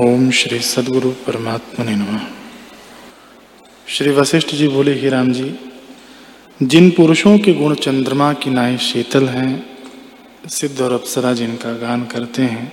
[0.00, 2.20] ओम श्री सदगुरु परमात्मा ने नमः।
[3.88, 5.70] श्री वशिष्ठ जी बोले, ही राम जी,
[6.62, 9.78] जिन पुरुषों के गुण चंद्रमा की नाई शीतल हैं,
[10.48, 12.72] सिद्ध और अप्सरा जिनका गान करते हैं,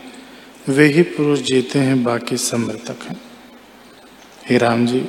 [0.70, 3.22] वे ही पुरुष जीते हैं, बाकी सब मृतक हैं।
[4.50, 5.06] हे राम जी,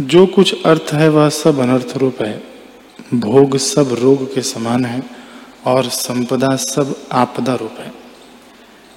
[0.00, 2.42] जो कुछ अर्थ है, वह सब अनर्थ रूप है।
[3.14, 5.02] भोग सब रोग के समान है
[5.64, 7.92] और संपदा सब आपदा रूप है।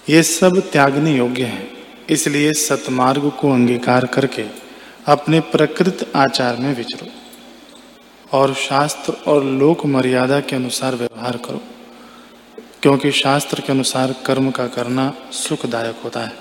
[0.10, 1.79] ये सब त्यागने योग्य है।
[2.10, 4.46] इसलिए सतमार्ग को अंगीकार करके
[5.08, 7.08] अपने प्रकृत आचार में विचरो
[8.32, 11.62] और शास्त्र और लोक मर्यादा के अनुसार व्यवहार करो,
[12.82, 16.34] क्योंकि शास्त्र के अनुसार कर्म का करना सुखदायक होता है।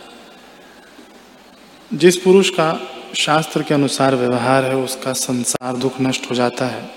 [1.91, 2.81] जिस पुरुष का
[3.17, 6.91] शास्त्र के अनुसार व्यवहार है, उसका संसार दुख नष्ट हो जाता है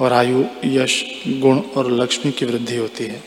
[0.00, 3.22] और आयु, यश, गुण और लक्ष्मी की वृद्धि होती है।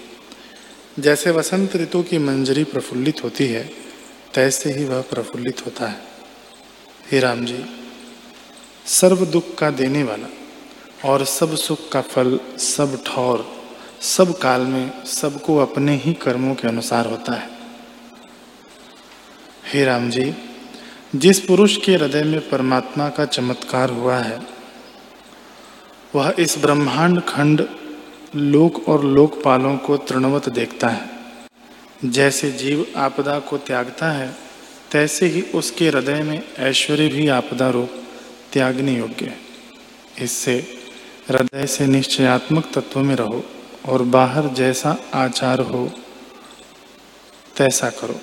[1.00, 3.70] जैसे वसंत ऋतु की मंजरी प्रफुल्लित होती है
[4.36, 6.02] तैसे ही वह प्रफुल्लित होता है।
[7.12, 7.66] हे राम जी,
[8.86, 10.28] सर्व दुख का देने वाला
[11.10, 13.46] और सब सुख का फल, सब ठौर,
[14.02, 17.50] सब काल में सबको अपने ही कर्मों के अनुसार होता है।
[19.74, 20.34] हे राम जी,
[21.16, 24.42] जिस पुरुष के हृदय में परमात्मा का चमत्कार हुआ है,
[26.16, 27.68] वह इस ब्रह्मांड खंड
[28.36, 31.15] लोक और लोकपालों को तृणवत देखता है।
[32.04, 34.36] जैसे जीव आपदा को त्यागता है,
[34.92, 37.90] तैसे ही उसके हृदय में ऐश्वर्य भी आपदा रूप
[38.54, 39.38] त्यागने योग्य है।
[40.22, 40.56] इससे
[41.30, 43.44] हृदय से निश्चयात्मक तत्व में रहो
[43.86, 45.92] और बाहर जैसा आचार हो,
[47.58, 48.20] तैसा करो।